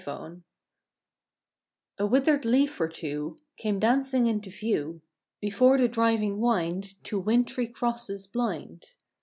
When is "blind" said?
8.25-8.87